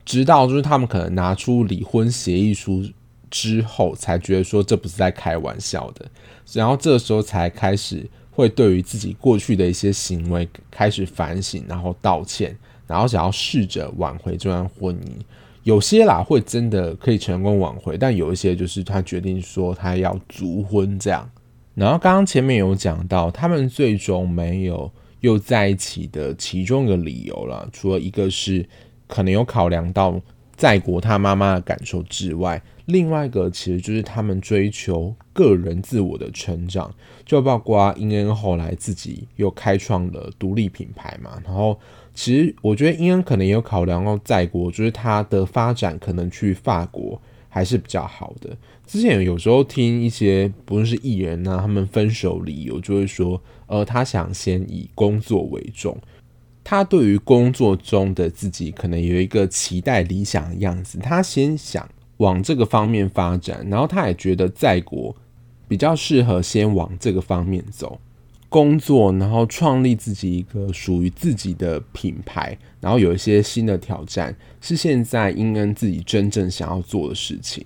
[0.04, 2.84] 直到就是他们可能拿出离婚协议书
[3.30, 6.04] 之后，才觉得说这不是在开玩笑的，
[6.52, 12.54] 然后这时候才开始会对于自己过去的一些行为开始反省，然后道歉，
[12.86, 15.10] 然后想要试着挽回这段婚姻。
[15.64, 21.28] 有些啦会真的可以成功挽回，但有一些就是他决定说他要卒婚这样。
[21.74, 28.66] 然后刚刚前面有讲到，他们最终没有又在一起的其中一个理由了，除了一个是
[29.08, 30.18] 可能有考量到
[30.56, 36.94] 在国他妈妈的感受之外，另外一个其实就是他们追求个人自我的成长，
[37.24, 41.32] 就包括英恩后来自己又开创了独立品牌嘛。
[41.44, 41.78] 然后
[42.16, 47.20] 其实我觉得英恩可能也有考量到在国，就是他的发展可能去法国。
[47.48, 48.54] 还是比较好的。
[48.86, 55.96] 之前有时候听一些不论是艺人、啊，他们分手理由就会说，呃，他想先以工作为重，
[56.62, 65.16] 他对于工作中的自己可能有一个期待理想的样子，他先想往这个方面发展，然后他也觉得在国
[65.66, 67.98] 比较适合先往这个方面走。
[68.56, 77.62] 工作，然后创立自己一个属于自己的品牌，然后有一些新的挑战，是现在英恩自己真正想要做的事情。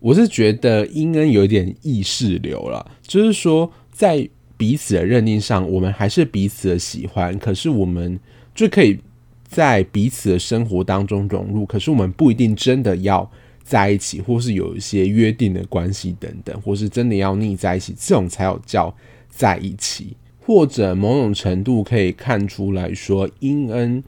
[0.00, 4.26] 我是觉得英恩有一点意识流了，就是说在
[4.56, 8.18] 彼此的认定上，我们还是彼此的喜欢，可是我们
[8.54, 8.98] 就可以
[9.46, 13.30] 在彼此的生活当中融入，可是我们不一定真的要
[13.62, 18.96] 在一起，或是有一些约定的关系等等，或是真的要腻在一起，这种才有叫。
[19.36, 24.02] 在一起，或者某种程度可以看出来说，英恩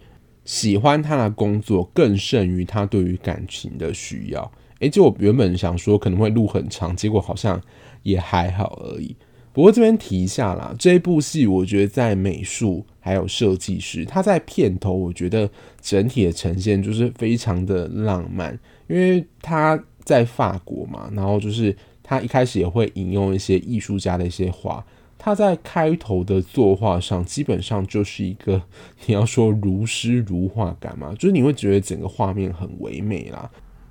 [0.47, 4.51] 喜欢他的工作更胜于他对于感情的需要。
[4.81, 7.61] 诶，就我原本想说可能会录很长，结果好像
[8.03, 9.15] 也还好而已。
[9.53, 15.51] 不过这边提一下啦，这一部戏我觉得在美术还有设计师，他在片头我觉得
[15.83, 24.83] 整体的呈现就是非常的浪漫，因为他在法国嘛，然后就是他一开始也会引用一些艺术家的一些话。
[25.19, 28.63] 他在开头的作画上，基本上就是一个
[29.07, 33.51] 你要说如诗如画感嘛， 就是你会觉得整个画面很唯美啦。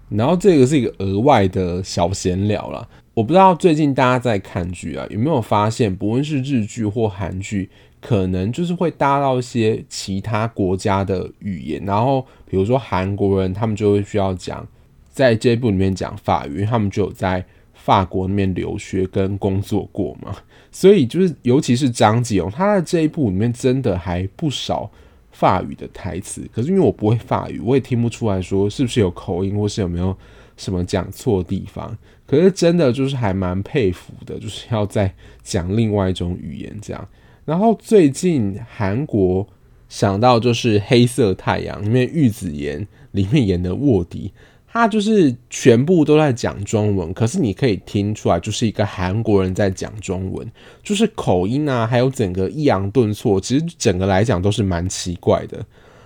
[0.09, 2.87] 然后这个是一个额外的小闲聊啦。
[3.13, 7.69] 我不知道最近大家在看剧啊，有没有发现，不论是日剧或韩剧，
[7.99, 11.83] 可能就是会搭到一些其他国家的语言。
[11.83, 14.65] 然后比如说韩国人，他们就会需要讲
[15.09, 17.45] 在这部里面讲法语，他们就有在。
[17.87, 20.35] 法国那边留学跟工作过嘛，
[20.73, 24.91] 所以就是尤其是张继勇，他在这一部里面真的还不少
[25.31, 26.45] 法语的台词。
[26.51, 30.13] 可是因为我不会法语，我也听不出来说是不是有口音，或是有没有
[30.57, 31.97] 什么讲错地方。
[32.25, 35.09] 可是真的就是还蛮佩服的，就是要再
[35.41, 37.07] 讲另外一种语言这样。
[37.45, 39.47] 然后最近韩国
[39.87, 44.33] 想到就是《黑色太阳》里面玉子妍里面演的卧底。
[44.77, 50.47] 他就是全部都在讲中文，可是你可以听出来，就是一个韩国人在讲中文，
[50.83, 55.65] 就是口音啊，还有整个抑扬顿挫，其实整个来讲都是蛮奇怪的。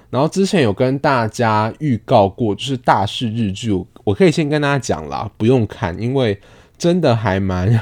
[0.09, 3.71] 然后之前有跟大家预告过，就是大势日剧，
[4.05, 6.39] 我可以先跟大家讲啦，不用看，因为
[6.77, 7.81] 真的还蛮，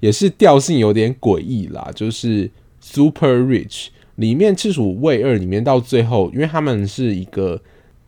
[0.00, 7.60] 也是调性有点诡异啦，就是 Super Rich 里面赤楚卫二里面到最后，因为他们是一个。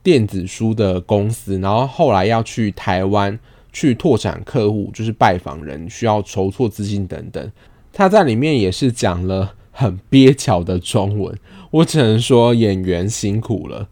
[0.03, 3.39] 电子书的公司，然后后来要去台湾
[3.71, 7.51] 去拓展客户，就是拜访人，需要筹措资金等等。
[7.93, 11.33] 他在里面也是讲了很蹩脚的中文，
[11.71, 13.87] 我只能说演员辛苦了。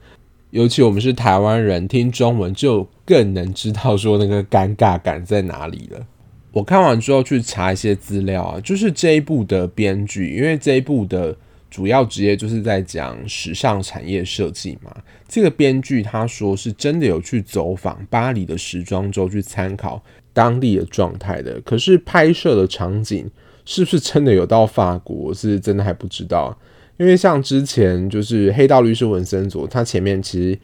[0.50, 6.06] 尤其我们是台湾人，听中文就更能知道说那个尴尬感在哪里了。
[6.52, 11.36] 我看完之后去查一些资料啊，就是这一部的编剧，因为这一部的。
[11.72, 14.94] 主要职业就是在讲时尚产业设计嘛。
[15.28, 20.04] 这个编剧他说是真的有去走访巴黎的时装周去参考
[20.34, 21.60] 当地的状态的。
[21.62, 23.28] 可是拍摄的场景
[23.66, 26.56] 是不是真的有到法国，是真的还不知道。
[26.98, 30.60] 因为像之前就是《黑道律师文森佐》，他前面其实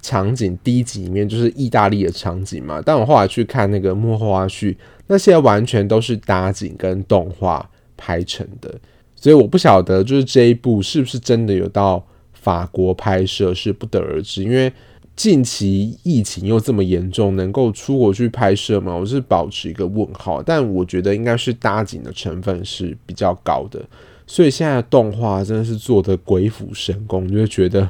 [0.00, 2.80] 场景第一集里面就是意大利的场景嘛。
[2.80, 4.76] 但我后来去看那个幕后花絮，
[5.08, 8.78] 那些完全都是搭景跟动画拍成的。
[9.22, 14.42] 所以我不晓得，就是这一部是不是真的有到法国拍摄，是不得而知。
[14.42, 14.72] 因为
[15.14, 18.96] 近期疫情又这么严重，能够出国去拍摄吗？
[18.96, 20.42] 我是保持一个问号。
[20.42, 23.80] 但我觉得应该是搭景的成分是比较高的，
[24.26, 27.88] 所以现在的动画真的是做得鬼斧神工，就会觉得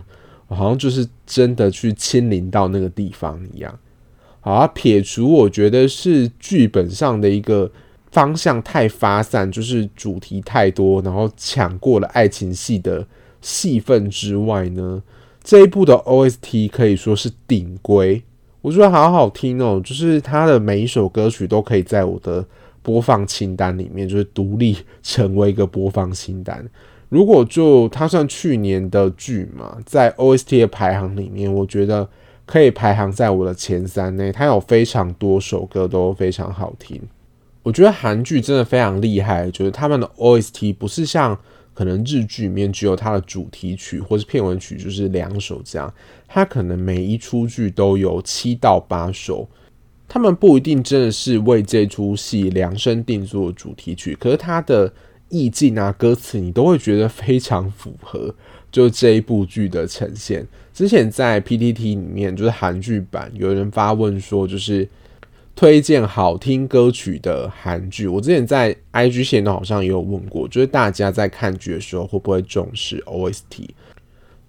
[0.49, 3.79] 好像就是真的去亲临到那个地方一样。
[4.41, 7.73] 好啊，撇除我觉得是剧本上的一个。
[8.13, 13.05] 方向太发散，就是主题太多，然后抢过了爱情戏的
[13.41, 15.03] 戏份之外呢，
[15.43, 18.23] 这一部的 OST 可以说是顶规，
[18.61, 22.45] 我觉得好好听哦，就是它的每一首歌曲都可以在我的
[22.83, 26.65] 播放清单里面，就是独立成为一个播放清单。
[27.09, 32.09] 如果就它算去年的剧嘛，在 OST 的排行里面，我觉得
[32.45, 37.01] 可以排行在我的前三内，它有非常多首歌都非常好听。
[37.63, 41.39] 我觉得韩剧真的非常厉害，就是他们的 OST 不是像
[41.73, 45.95] 可能日剧里面只有它的主题曲或是片尾曲，就是两首这样，
[46.27, 49.49] 它可能每一出剧都有七到八首。
[50.09, 54.93] 他们不一定真的是为这出戏量身定做主题曲，可是它的
[55.29, 58.35] 意境啊、歌词你都会觉得非常符合，
[58.73, 60.45] 就这一部剧的呈现。
[60.75, 64.89] 之前在 PTT 里面，就是韩剧版，有人发问说，就是。
[65.55, 73.69] 推荐好听歌曲的韩剧，我之前在 IG 线都好像也有问过，就是大家在看剧的时候会不会重视 OST？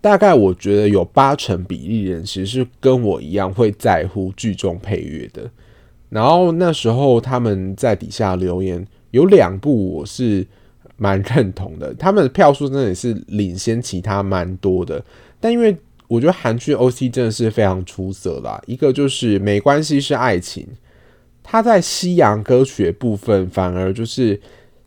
[0.01, 5.49] 大概我觉得有八成比例人其实是跟我一样会在乎剧中配乐的。
[6.10, 10.45] 然后那时候他们在底下留言，有两部我是
[10.97, 15.04] 蛮认同的，他们的票数真的是领先其他蛮多的。
[15.39, 15.76] 但因为
[16.08, 20.68] 我觉得韩剧 OST 真的是非常出色啦，一个就是没关系是爱情。
[21.43, 24.39] 他在西洋歌曲的部分，反而就是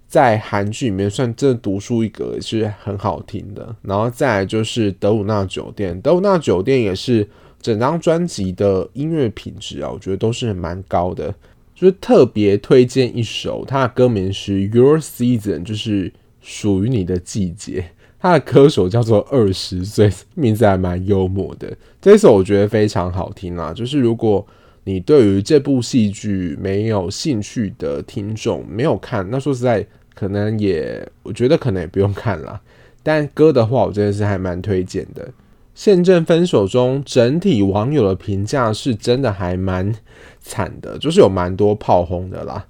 [0.09, 3.77] 在韩剧里面算真的独树一格，是很好听的。
[3.83, 7.29] 然后再来就是德鲁纳酒店，德鲁纳酒店也是
[7.61, 11.33] 整张专辑的音乐品质啊，我觉得都是蛮高的。
[11.75, 17.85] 就是特别推荐一首，它的歌名是《Your Season》，就是属于你的季节。
[18.19, 21.77] 他的歌手叫做二十岁，名字还蛮幽默的。
[22.01, 24.47] 这首我觉得非常好听啊，就是如果。
[24.87, 29.85] 你对于这部戏剧没有兴趣的听众没有看，那说实在，
[30.15, 32.61] 可能也我觉得可能也不用看了。
[33.03, 35.29] 但歌的话，我真的是还蛮推荐的。
[35.75, 39.93] 现正分手中，整体网友的评价是真的还蛮
[40.41, 42.65] 惨的，就是有蛮多炮轰的啦。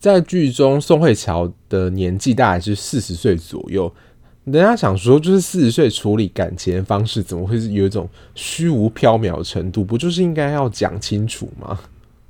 [0.00, 3.90] 在剧中，宋慧乔的年纪大概是四十岁左右。
[4.44, 9.82] 人家想说，就是四十岁处理感情的方式，怎么会是有一种虚无缥缈的程度？
[9.82, 11.78] 不就是应该要讲清楚吗？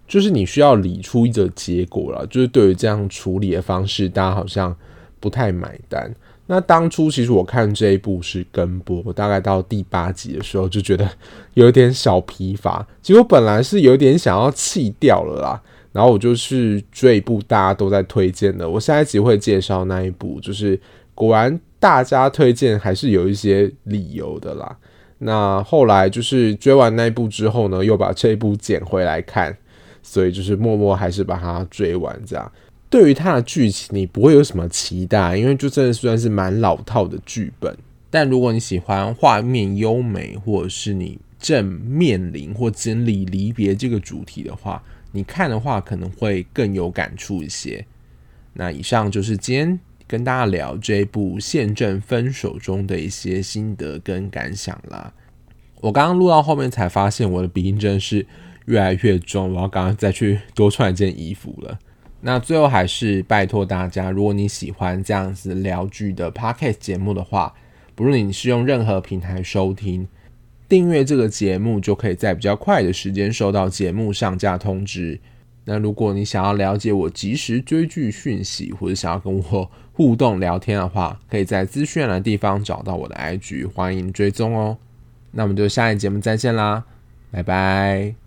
[0.07, 2.25] 就是你需要理出一个结果了。
[2.29, 4.75] 就是对于这样处理的方式，大家好像
[5.19, 6.15] 不太买单。
[6.47, 11.09] 那当初其实我看这一部是跟播，大概到第八集的时候就觉得
[11.55, 12.87] 有点小疲乏。
[13.03, 15.61] 结果本来是有点想要弃掉了啦，
[15.91, 20.79] 然后我就是追一部大家都在推荐的，我下一集会介绍那一部，就是
[21.15, 24.75] 果然大家推荐还是有一些理由的啦。
[25.19, 29.55] 那后来就是追完那部之后呢，又把这一部捡回来看，
[30.03, 32.53] 所以就是默默还是把它追完这样。
[32.89, 37.77] 对于它的剧情，你不会有什么期待，因为就真的算是蛮老套的剧本。
[38.09, 44.83] 但如果你喜欢画面优美，或者是你正面临或经历离别这个主题的话，
[45.13, 47.85] 你看的话可能会更有感触一些。
[48.55, 55.13] 那以上就是今天跟大家聊这一部《宪政分手中》的一些心得跟感想啦。
[55.81, 58.27] 我刚刚录到后面才发现我的鼻音真的是
[58.67, 61.79] 越来越重，我要刚刚再去多穿一件衣服了。
[62.21, 67.55] 那最后还是拜托大家，如果你喜欢这样子聊剧的 Podcast 节目的话，
[67.95, 70.09] 不论你是用任何平台收听。
[70.67, 75.21] 订阅这个节目，就可以在比较快的时间收到节目上架通知。
[75.67, 84.77] 那如果你想要了解我即时追剧讯息，或者想要跟我互动聊天的话，可以在资讯栏地方找到我的 IG，欢迎追踪哦。
[85.31, 86.85] 那我们就下一节目再见啦，
[87.31, 88.24] 拜拜。